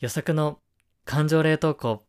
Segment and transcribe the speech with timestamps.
[0.00, 0.60] 予測の
[1.04, 2.05] 感情冷凍庫。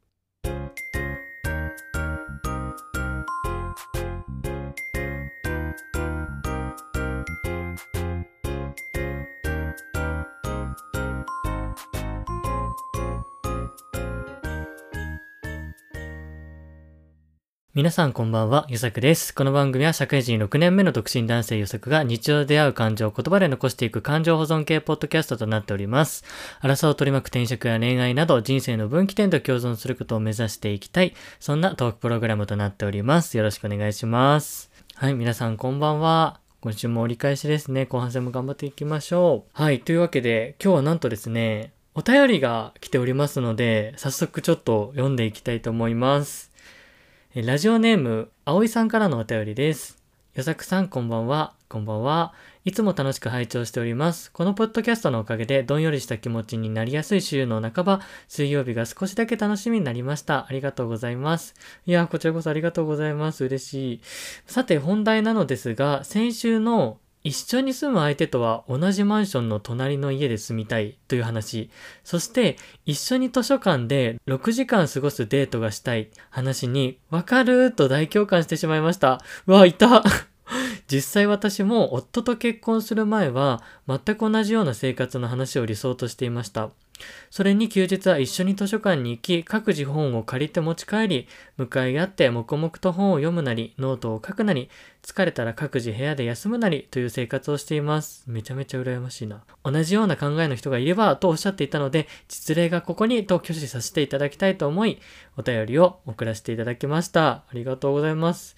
[17.77, 19.35] 皆さんこんばんは、ゆさくです。
[19.35, 26.23] この番組は社会人6年目の独身男性ゆさくが日常で出会う感情を言葉で残していく感情保存系ポッドキャストとなっております。
[26.59, 33.37] 荒さを取り巻く転職や恋愛など人生の分岐点と共存することを目指していきたい、そんなトークプログラムとなっております。
[33.37, 34.71] よろしくお願いします。
[34.95, 36.39] はい、皆さんこんばんは。
[36.61, 37.85] 今週も折り返しですね。
[37.85, 39.51] 後半戦も頑張っていきましょう。
[39.53, 46.46] はい、というわけで今日はなんとですね、お便りが来ておりますので、早速ちょっと読んでいきたいと思います。
[47.43, 50.01] ラジオネーム、葵さんからのお便りです。
[50.33, 51.53] よさくさん、こんばんは。
[51.69, 52.33] こんばんは。
[52.65, 54.31] いつも楽しく拝聴しております。
[54.31, 60.47] このポッドキャストのおかげで、どんよりした気持ちになりやすい週の半ば、水曜日が少しだけ楽しみになりました。
[60.49, 61.53] ありがとうございます。
[61.85, 63.43] いや、こちらこそありがとうございます。
[63.45, 64.01] 嬉しい。
[64.47, 71.69] さて、本題なのですが、先週の一緒に住む相手とは同じマンションの隣の家で住みたいという話。
[72.05, 79.21] そして、一緒に図書館で6時間過ごすデートがしたい話に、わかると大共感してしまいました。
[79.45, 80.05] うわ、いた
[80.91, 86.69] 実際私も夫と結婚する前は全く同じような生活の話を理想としていました。
[87.29, 91.27] それに休日は一緒に図書館に行き、各自本を借りて持ち帰り、
[91.57, 94.69] 向かい合って黙々と本を読むなり、ノートを書くなり、
[95.03, 98.23] 疲れたら各自部屋で休むなりという生活をしています。
[98.27, 99.43] めちゃめちゃ羨ましいな。
[99.63, 104.99] 同じような考えの人がいればとおっしゃっていたので、実例がここにと挙手させていただきたいと思い、
[105.37, 107.27] お便りを送らせていただきました。
[107.27, 108.55] ありがとうございます。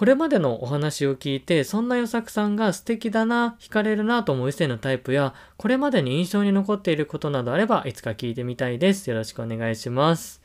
[0.00, 9.10] これまでのお話を聞いて、そんな与作さんが素敵だな、惹かれるなと思う異性のタイプや、これまでに印象に残っていることなどあれば、いつか聞いてみたいです。
[9.10, 10.40] よろしくお願いします。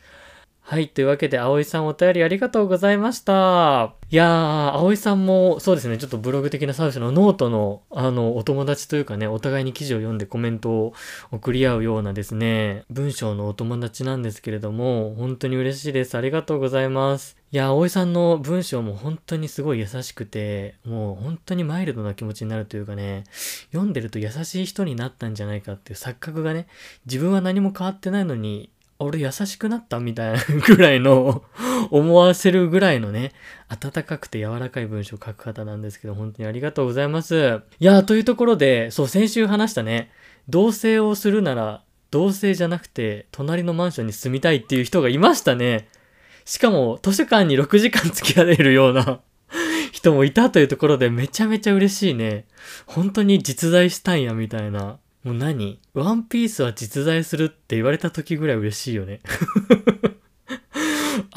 [0.60, 0.90] はい。
[0.90, 3.94] というわけで、葵さんお便りありがとうございました。
[4.10, 10.94] いやー、葵さんも、そうですね、ちょっとブログ的なサービスのノートの、あの、お友達というかね、お互いに記事を読んでコメントを
[11.32, 16.18] 送り合うようなですね、文章のお友達なんですけれども、本当に嬉しいです。
[16.18, 17.38] ありがとうございます。
[17.56, 23.24] いや、葵さんの文章も本当にすごい優しくて、もう本当にマイルドな気持ちになるというかね、
[23.72, 26.68] 読んでると優しい人になったんじゃないかっていう錯覚がね、
[27.06, 31.44] 自分は何も変わってないのに、俺優しくなったみたいなぐらいの
[31.92, 33.32] 思わせるぐらいのね、
[33.70, 37.62] 温かくて柔らかい文章を書く方なんですけど、本当にありがとうございます。
[37.80, 40.12] いやー、というところで、そう、先週話したね、
[40.50, 45.88] 同棲をするなら、同棲じゃなくて、隣のマンションに住みたいっていう人がいましたね。
[46.46, 49.20] しかも、図書館に6時間付き合えるような
[49.92, 52.46] 人もいたというところで、めちゃめちゃ嬉しいね。
[52.86, 55.00] 本当に実在したんや、みたいな。
[55.24, 55.80] もう何？
[55.96, 59.22] ワンピースは実在するって言われた時ぐらい嬉しいよね。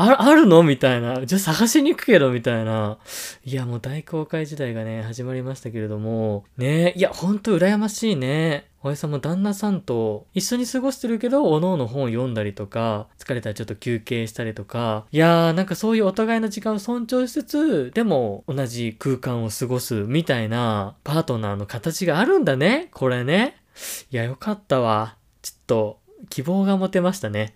[0.01, 0.63] ああるの？
[0.63, 1.27] みたいな。
[1.27, 2.99] じゃあ探しに行くけど、みたいな。
[3.45, 6.45] いや、もう大公開時代がね、始まりましたけれども。
[6.57, 8.69] ねいや、ほんと羨ましいね。
[8.85, 15.05] おやさんも旦那さんと一緒に過ごしてるけど、おのおの本読んだりとか、疲れたらちょっと休憩したりとか。
[15.11, 22.87] いやー、なんかそういうお互いの時間を尊重しつつ、でも同じ空間を過ごすみたいなパートナーの形があるんだね。
[22.93, 23.57] これね。
[24.13, 25.17] いや、よかったわ。
[25.43, 25.99] ちょっと、
[26.31, 27.55] 希望が持てましたね。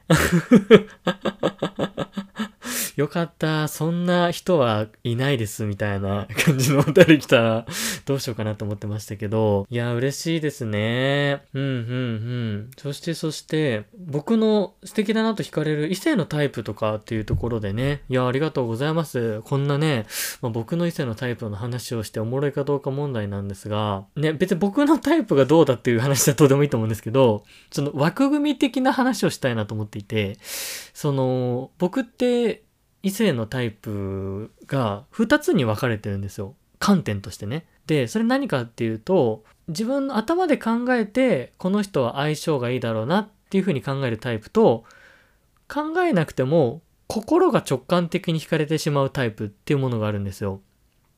[2.97, 3.69] よかった。
[3.69, 5.64] そんな人はいないです。
[5.64, 7.66] みたいな 感じのお便り来たら、
[8.04, 9.66] どうしようかなと思ってましたけど。
[9.70, 11.42] いや、嬉しいですね。
[11.54, 12.70] うん、うん、うん。
[12.76, 18.03] そして、そして、僕の素敵だなと惹かれる異性のタイプとかっていうところでね。
[18.08, 19.41] いや、ありがとうございます。
[19.42, 20.06] こんなね、
[20.41, 30.36] まあ、僕の異性のタイプの話をしておもろいかどうか問題なんですが、ね、別に僕のタイプがどうだっていう話はどうでもいいと思うんですけど、その枠組み的な話をしたいなと思っていて、
[30.92, 32.62] その、僕って
[33.03, 36.55] 異性のタイプが2つに分かれてるんですよ。
[36.79, 37.67] 観点としてね。
[37.87, 44.84] で、それ何かっていうと、自分の頭で考えて、この人は相性がいいだろうなっていうふうに考えるタイプと、
[45.69, 50.60] 考えなくても心が直感的に惹かれてしまうタイプっていうものがあるんですよ。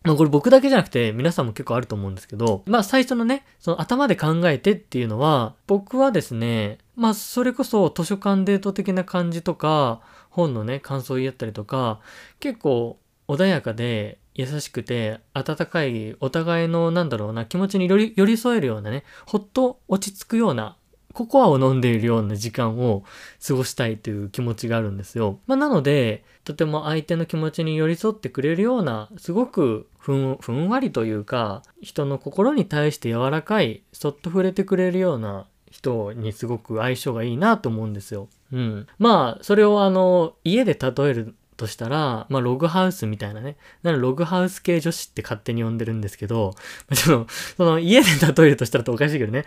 [0.04, 10.02] まあこれ僕だけじゃなくて皆さんも結構あると思うんですけど、まあ最初のね、その頭で考えてっていうのは、僕はですね、まあそれこそ図書館デート的な感じとか、
[10.34, 12.00] 本のね、感想を言い合ったりとか、
[12.40, 12.98] 結構
[13.28, 20.76] 穏やかで優しくて温かいお互いのなんだろうな気持ちに寄り添えるようなね、ほっと落ち着くような
[21.12, 23.04] ココアを飲んでいるような時間を
[23.46, 25.38] 過ごしたいという気持ちがあるんですよ。
[25.46, 38.28] まあ、なので、とても相手の気持ちに寄り添ってくれるような、すごくふんふんわりというか、人の心に対して柔らかい、そっと触れてくれるような人にすごく相性がいいなと思うんですよ。
[38.52, 38.86] うん。
[38.98, 43.56] まあ、それをあの、家で例えるとしたら、まあ、ログハウスみたいなね。
[43.82, 46.54] なのログハウス系女子って勝手に呼んでるんですけど、
[46.94, 49.44] ちょっと、その、家で例えるとしたらとおかしいけどね。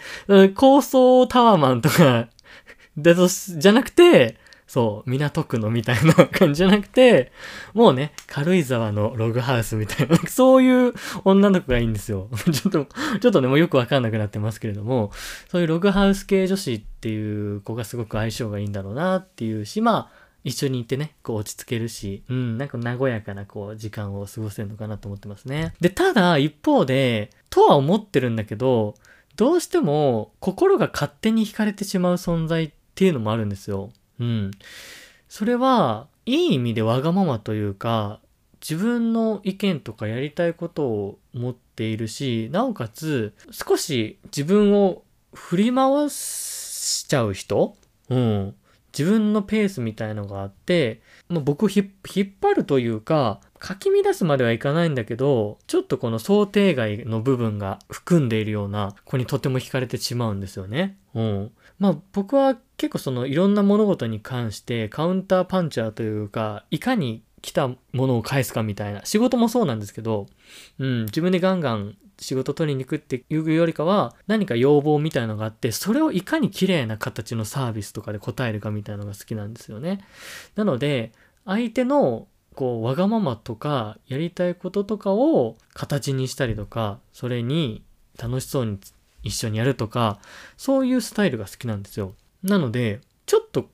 [0.55, 2.27] 高層タワーマンとか、
[2.97, 4.37] だと、じゃなくて、
[4.67, 7.31] そう、港区のみたいな感じじゃなくて、
[7.73, 10.93] もうね、軽井沢のログハウスみたいな、 そういう
[11.23, 12.29] 女の子がいいんですよ。
[12.51, 12.87] ちょっと、
[13.21, 15.11] ちょっとね、もうよくわかんなくなってますけれども、
[15.49, 25.73] そういうログハウス系女子っていう子がすごく相性がいいんだろうなっていうし、まあ、一緒にいてね、こう落ち着けるし、うん、なんか和やかなこう時間を過ごせるのかなと思ってますね。
[25.79, 28.95] で、ただ一方で、とは思ってるんだけど、
[29.35, 33.91] どうしても心が勝手に惹かれてしまう存在っていうのもあるんですよ。
[34.19, 34.51] うん。
[35.27, 38.19] それは、いい意味でわがままというか、
[38.61, 45.03] 自分の意見とかやりたいことを持っているし、なおかつ、少し自分を
[45.33, 47.75] 振り回しちゃう人
[48.09, 48.55] うん。
[48.97, 60.97] 自分のペースみたいのがあって、まあ、僕引っ張るというか、かき乱すまではいかないんだけど、ちょっとこの想定外の部分が含んでいるような子にとても惹かれてしまうんですよね。
[61.13, 61.51] うん。
[61.79, 70.27] まあ僕は結構そのいろんな物事に関してカウンターパンチャーというか、いかに来たものを返すかみたいな、仕事もそうなんですけど、
[70.79, 80.03] うん、自分でガンガン仕事取りに行くっていうよりかは、何か要望みたいのがあって、それをいかに綺麗な形のサービスとかで答えるかみたいなのが好きなんですよね。
[80.55, 81.11] なので、
[81.45, 82.27] 相手の
[82.57, 87.83] こう、わがままとか、やりたいこととかを形にしたりとか、それに
[88.17, 88.79] 楽しそうに
[89.21, 90.19] 一緒にやるとか、
[90.57, 92.15] そういうスタイルが好きなんですよ。
[92.41, 93.69] なので、ちょっと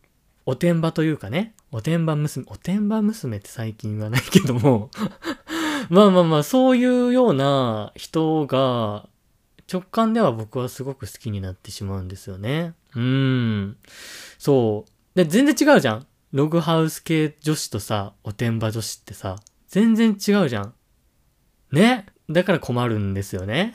[0.46, 4.92] おてんばというかね、おてんば娘、おてんば娘って最近はないけども
[5.90, 9.08] まあまあまあ、そういうような人が、
[9.72, 12.74] 直感では僕はすごく好きになってしまうんですよね。
[12.98, 13.78] うん。
[14.38, 14.92] そう。
[15.16, 16.08] で、全然違うじゃん。
[16.34, 19.36] ログハウス系女子とさ、おてんば女子ってさ、
[19.68, 20.74] 全然違うじゃん。
[21.72, 22.08] ね？
[22.28, 23.72] だから困るんですよね。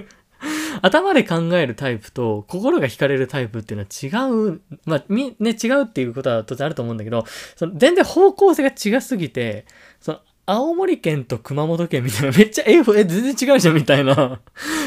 [0.82, 7.24] 頭で考えるタイプと心が惹かれるタイプっていうのは違う、まあ、み、ね、違うっていうことは当然あると思うんだけど、
[7.56, 9.64] その全然方向性が違すぎて、
[10.00, 14.40] その青森県と熊本県みたいな、めっちゃ、え、え、全然違うじゃんみたいな、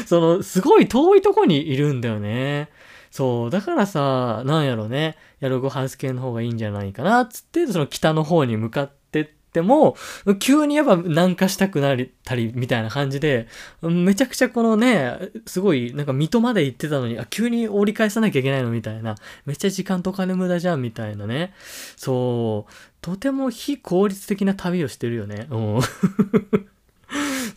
[0.06, 2.68] その、すごい遠いとこにいるんだよね。
[3.14, 9.94] そう、だからさ、なんやろね、ヤロゴハウス系の方がいいんじゃないかな、つって、その北の方に向かってっても、
[10.40, 13.46] 急にやっぱ南下したくなったり、みたいな感じで、
[13.82, 19.14] めちゃくちゃこのね、すごい、なんか水戸まで行ってたのに、あ、急に折り返さなきゃいけないのみたいな、
[19.46, 21.54] めっちゃ時間と金無駄じゃん、みたいなね。
[21.96, 25.46] そう、とても非効率的な旅をしてるよね。
[25.50, 25.80] うん。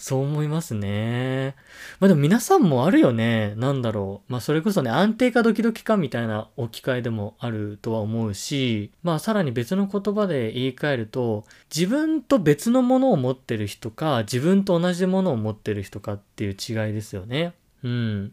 [0.08, 1.54] そう思いますね。
[2.00, 3.56] まあでも皆さんもあるよね。
[3.58, 4.32] なんだろう。
[4.32, 11.44] まあそれこそね、安定かドキドキかみたいな置き換えでもあるとは思うし、まあさらに別の言葉で言い換えると、
[11.76, 17.52] 自分と別のものを持ってる人か、自分と同じものを持ってる人かっていう違いですよね。
[17.84, 18.32] うん。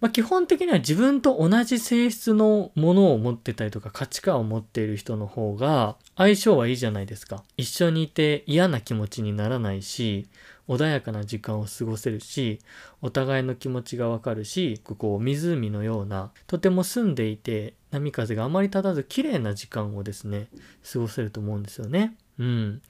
[0.00, 7.42] まあ、基本的には自分と同じ性質のものを持ってたりとか価値観を持っている人の方が相性はいいじゃないですか。
[7.56, 10.26] 一緒にいて嫌な気持ちにならないし、
[10.68, 12.58] 穏やかな時間を過ごせるし、
[13.02, 20.48] お互いの気持ちがわかるし、こう湖のような、とても澄んでいて波風があまり立たず綺麗な時間をですね、
[20.90, 22.16] 過ごせると思うんですよね。
[22.38, 22.82] うん。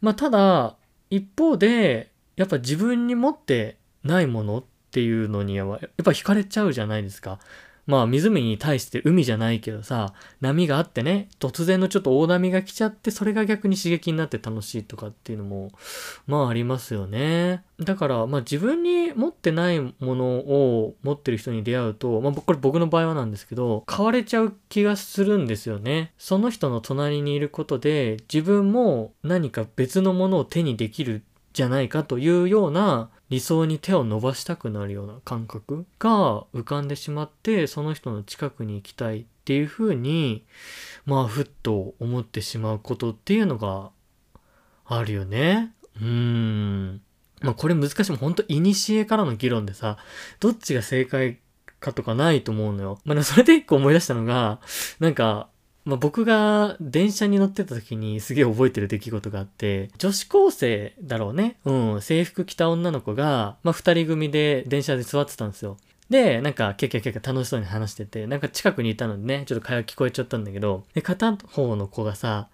[0.00, 0.76] まあただ、
[1.10, 7.38] 一方で、やっぱ自分に持ってないものっていうのには、やっぱ惹かれちゃうじゃないですか。
[7.86, 15.70] まあ湖に対して海じゃないけどさ、波があってね、突然のちょっと大波が来ちゃって、それが逆に刺激になって楽しいとかっていうのも、
[16.26, 17.62] まあありますよね。
[17.80, 26.12] だから、まあ自分に持ってないものを持ってる人に出会うと、まあこれ僕の場合はなんですけど、変われちゃう気がするんですよね。
[26.18, 31.22] その人の隣にいることで、自分も何か別のものを手にできる
[31.52, 40.44] じゃないかというような理想に手を伸ばしたくなるような感覚が浮かんでしまって、その人の近くに行きたいっていうふうに、
[41.06, 43.90] まあ、ふっと思ってしまうことっていうのが
[44.86, 45.72] あるよね。
[45.96, 47.00] うーん。
[47.40, 48.10] まあ、これ難しい。
[48.10, 49.98] もん、ほんと、古からの議論でさ、
[50.40, 51.38] どっちが正解
[51.80, 52.98] かとかないと思うのよ。
[53.04, 54.60] まあ、それで一個思い出したのが、
[54.98, 55.48] なんか、
[55.84, 61.58] まあ、僕が電車に乗ってた時にすげえ覚えてる出来事があって、女子高生だろうね。
[61.64, 65.76] うん、制服着た女の子が、まあ、二人組で電車で座ってたんですよ。
[66.08, 72.48] で、なんか、ケャケャケャケ楽しそうに話してて、なんか近くにいたのにね、ちょっと会話聞こえちゃったんだけど、で、片方の子がさ、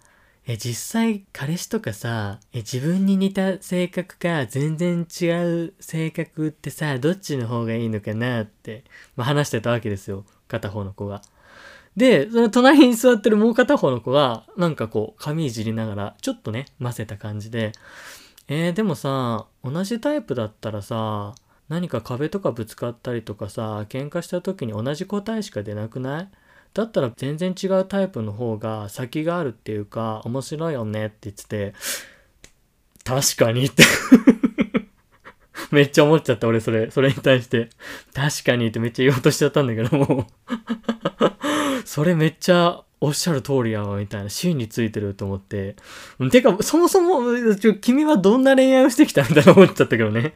[0.46, 5.26] え、実際彼氏とかさ、え、自分に似た性格か全然違
[5.66, 8.84] う性格ってさ、どっちの方がいいのかなって、
[9.16, 10.24] まあ、話してたわけですよ。
[10.48, 11.22] 片方の子が。
[11.96, 17.72] で、その隣に座ってるもう片方の子が、なんかこう、髪いじりながら、ちょっとね、混ぜた感じで、
[18.48, 21.34] えー、でもさ、同じタイプだったらさ、
[21.68, 26.28] 何か壁とかぶつかったりとかさ、喧嘩した時に同じ答えしか出なくない？
[26.74, 31.74] だったら全然違うタイプの方が先があるっていうか、面白いよねって言ってて、
[33.04, 33.82] 確かにって。
[35.70, 37.70] めっちゃ思っちゃった俺それ、それに対して。
[38.14, 40.26] 確かにってめっちゃ言おうとしちゃったんだけども。
[41.92, 44.28] それめっちゃおっしゃる通りやわ、みたいな。
[44.30, 45.74] シーンについてると思って。
[46.30, 47.20] てか、そもそも、
[47.80, 49.24] 君はどんな恋愛をしてきた？
[49.24, 50.34] んだろう思っちゃったけどね。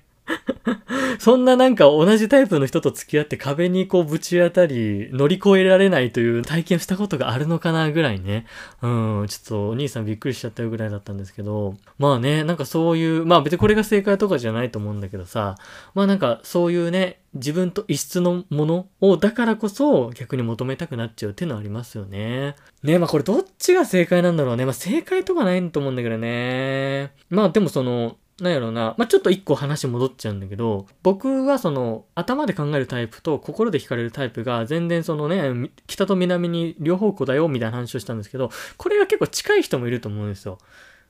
[1.19, 8.47] そんななんか同じタイプの人と付き合って壁にこうぶち当たり乗り越えられないという体験したことがあるのかなぐらいね。
[8.83, 8.89] う
[9.25, 15.57] ん、ちょっとお兄さんびっくりしちゃったぐらいだったんですけど、まあね、なんかそういう、まあ別にこれが正解とかじゃないと思うんだけどさ、
[15.95, 22.55] まあなんかそういうね、自分と異質のものをだからこそ逆に求めたくなっちゃうっていうのはありますよね。
[22.83, 24.65] ねまあこれどっちが正解なんだろうね。
[24.65, 27.13] まあ正解とかないと思うんだけどね。
[27.31, 28.97] まあでもその、なんやろうな。
[28.99, 40.59] まあ、ちょっと一個話戻っちゃうんだけど、僕はその、頭で考えるタイプと心で惹かれるタイプが全然そのね、北と南に両方向だよみたいな話をしたんですけど、これが結構近い人もいると思うんですよ。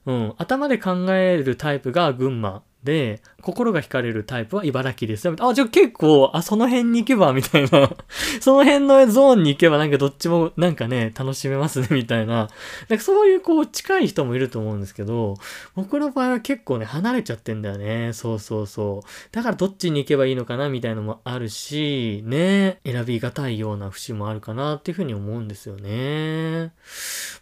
[0.04, 0.34] うん。
[0.36, 2.62] 頭で考えるタイプが群馬。
[2.84, 5.34] で、心が惹かれるタイプは茨城ですよ。
[5.40, 7.90] あ、じゃあ結構、あ、その辺に行けば、みたいな。
[8.40, 12.50] その辺のゾーンに行けばなんかどっちもなんかね、楽しめますね、みたいな。
[12.88, 15.34] なんかそういうこう近い人もいると思うんですけど、
[15.74, 18.12] 僕の場合は結構ね、離れちゃってんだよね。
[18.12, 19.08] そうそうそう。
[19.32, 26.72] だからどっちに行けばいいのかな、みたいなのもあるし、ね、選びがたいような節もあるかなっていうふうに思うんですよね。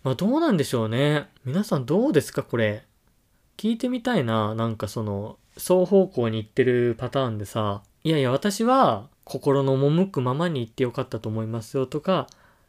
[0.04, 1.28] まあどうなんでしょうね。
[1.44, 2.84] 皆さんどうですか、これ。
[3.56, 4.54] 聞いてみたいな。
[4.54, 12.26] なんかその、双方向に行ってるパターンでさ、いやいや、私は心の赴くままに行ってよかったと思いますよとか、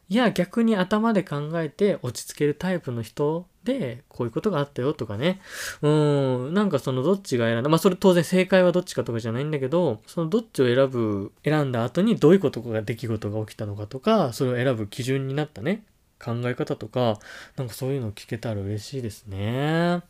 [0.08, 5.40] いや、逆に頭で考えて落ち着けるタイプの人で、こういうことがあったよとかね。
[5.80, 7.70] うん、なんかそのどっちが選んだ。
[7.70, 15.84] まあそれ当然正解はどっちかとかじゃないんだけど、そのどっちを選ぶ、選んだ後にどういうことが、出来事が起きたのかとか、それを選ぶ基準になったね、
[16.22, 17.18] 考え方とか、
[17.56, 20.02] なんかそういうの聞けたら嬉しいですね。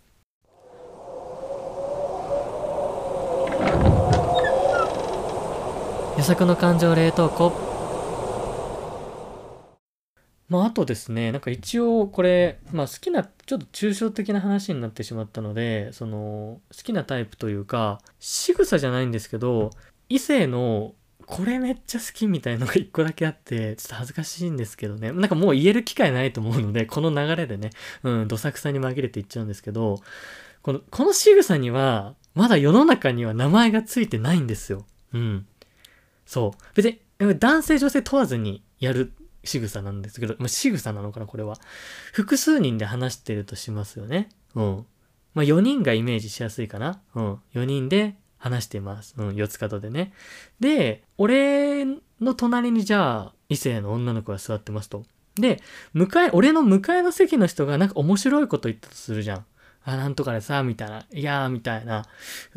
[6.24, 7.52] 予測の感情冷凍庫
[10.48, 19.68] まああとですねなんか一応これまあ好きなちょっと抽象的な話になってしまったのでその好きなタイプというか仕草じゃないんですけど
[20.08, 20.94] 異性の
[21.26, 25.10] これめっちゃ好きみたいのが一個だけあって、ちょっと恥ずかしいんですけどね。
[25.10, 27.70] なんかもう言える機会ないと思うので、この流れでね、
[28.02, 30.00] うん、どさくさに紛れていっちゃうんですけど、
[30.60, 34.84] この、この仕草には、まだ世の中には名前がついてないんですよ。
[35.14, 35.46] うん。
[36.26, 36.64] そう。
[36.74, 37.00] 別に、
[37.38, 39.12] 男性女性問わずにやる
[39.44, 41.56] 仕草なんですけど、まあ、仕草なのかな、これは。
[42.12, 44.28] 複数人で話してるとしますよね。
[44.54, 44.86] うん。
[45.34, 47.00] まあ、4人がイメージしやすいかな。
[47.14, 47.40] うん。
[47.54, 49.14] 4人で話してます。
[49.16, 50.12] うん、四つ角でね。
[50.60, 51.84] で、俺
[52.20, 55.04] の隣にじゃあ、異性の女の子が座ってますと。
[55.36, 55.60] で、
[55.92, 59.46] 向かい、俺の向かいの席の人がなんか面白いこと言ったとするじゃん。
[59.84, 62.04] あ、なんとかでさ、みたいな、いやー、みたいな。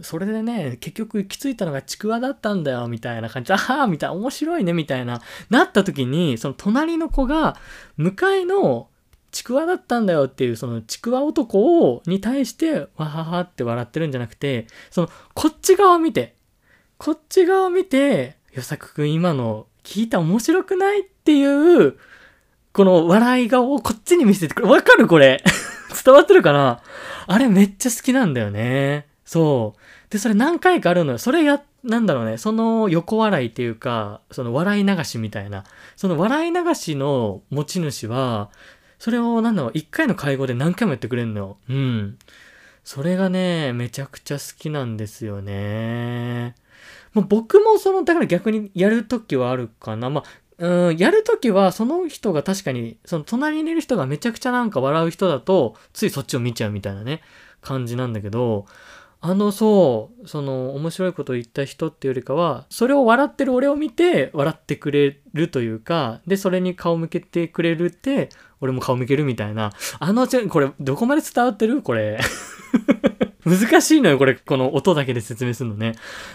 [0.02, 7.58] それでね、結局行き着いたのがちくわだったんだよ、みたいな感じで、あー、みたいな、面白いね、みたいな、なった時に、その隣の子が、
[7.98, 8.90] 向かいの
[9.32, 16.36] ちくわだったんだよっていう、そのちくわ男を、に対して、わははって笑ってるんじゃなくて、その、こっち側見て、
[16.98, 21.02] こっち側見て、よさくくん今の聞いた面白くない？
[21.02, 21.98] っていう、
[22.74, 24.68] この笑い顔をこっちに見せてくれ。
[24.68, 25.44] わかるこれ。
[26.04, 26.82] 伝わってるかな？
[27.28, 29.08] あれめっちゃ好きなんだよね。
[29.26, 30.12] そう。
[30.12, 31.18] で、それ何回かあるのよ。
[31.18, 32.38] それや、なんだろうね。
[32.38, 35.66] その横笑いっていうか、その笑い流しみたいな。
[35.96, 38.50] その笑い流しの持ち主は、
[39.00, 41.58] それをなんだろう、一回の会合で何回もやってくれんのよ。
[41.70, 42.18] うん。
[42.84, 46.56] それがね、めちゃくちゃ好きなんですよね。
[47.14, 50.10] もう僕もその、だから逆にやるときはあるかな。
[50.10, 50.24] まあ、
[50.60, 57.22] うん、やるときは、その人が確かに、その隣にいる人がめちゃくちゃなんか笑う人だと、ついそっちを見ちゃうみたいなね、
[57.62, 58.66] 感じなんだけど、
[59.20, 68.30] あの、そう、その、面白いことを言った人っていうよりかは、それを笑ってる俺を見て、笑ってくれるというか、で、それに顔向けてくれるって、
[68.62, 69.72] 俺も顔向けるみたいな。
[70.00, 72.20] あの、これ、どこまで伝わってるこれ。
[73.46, 75.94] 難しいのよ、これ、この音だけで説明するのね。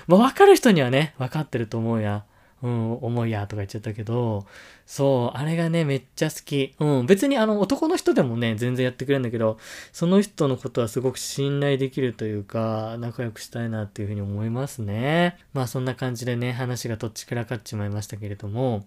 [0.09, 2.25] まあ、わかる人にはね、わかってると思うや。
[2.63, 4.47] うん、思いやとか言っちゃったけど、
[4.87, 6.75] そう、あれがね、めっちゃ好き。
[6.79, 9.59] うん、別にあの男の人でもね、全然やってくれるんだけど、
[9.93, 15.37] その人のことはすごく信頼できるというか、仲良くしたいなっていうふうに思いますね。
[15.55, 18.87] まあそんな感じでね、話がどっちからかっちまいましたけれども、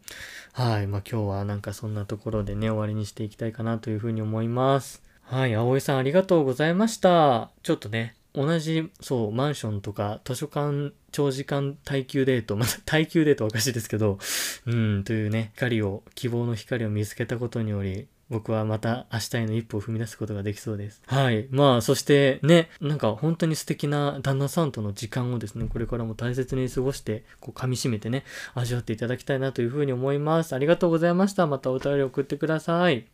[0.53, 5.03] はい、まあ今日はなんかそんなところでね、終わりにしていきたいかなというふうに思います。
[5.23, 7.49] はい、葵さんありがとうございました。
[7.63, 14.19] ちょっとね、同じ、そう、マンションとか図書館長時間耐久デート、また 耐久デートはおかしいですけど、
[14.65, 21.01] うん、というね、光を、希望の光を見つけたことにより、僕はまた明日への一歩を踏み出すことができそうです。
[21.05, 21.47] はい。
[21.51, 28.23] まあ、そしてね、なんか本当に素敵な旦那さんとの時間をですね、これからも大切に過ごして、こう噛み締めてね、
[28.55, 30.53] 味わっていただきたいなというふうに思います。
[30.55, 31.45] ありがとうございました。
[31.45, 33.05] またお便り送ってください。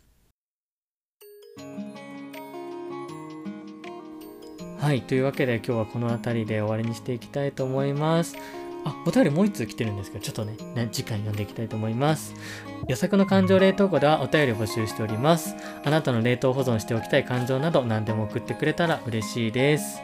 [4.82, 5.04] はい。
[5.04, 8.36] というわけで今日はこの辺りで終わりにしていきたいと思います。
[8.84, 12.34] あ、お便りもう一通来てるんですけど、ちょっとね、ね次回読んでいきたいと思います。
[12.88, 15.56] 予測の感情冷凍庫ではお便り募集しております。
[15.86, 20.02] あなたの冷凍保存しておきたい感情など何でも送ってくれたら嬉しいです。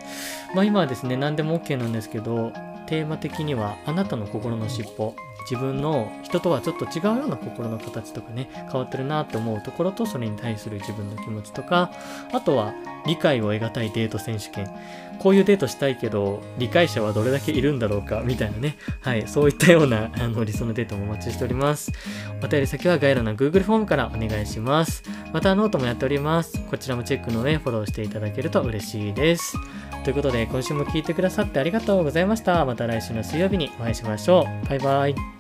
[0.54, 2.52] まあ今はですね、何でも OK なんですけど、
[2.86, 5.16] テーマ的にはあなたの心の尻尾
[5.50, 11.92] 自分の人とはちょっと違うような心の形とかね変わってるなって思うところとそれに対する自分の気持ちとか
[12.34, 12.74] あとは
[13.06, 14.70] 理解を得難いデート選手権。
[15.20, 18.78] こういうデートしたいけど理解者はどれだけいるんだろうかみたいなね。
[19.02, 21.92] はいそういったようなあの理想のデートもお待ちしております。
[22.44, 25.04] お便り先は概要欄の Google フォームからお願いします。
[25.34, 26.60] またノートもやっております。
[26.70, 29.58] こちらもチェックの上フォローしていただけると嬉しいです。
[30.04, 32.64] ということで今週も聴いてくださってありがとうございました。
[32.66, 34.68] また来週の水曜日にお会いしましょう。
[34.68, 35.37] バイバイ。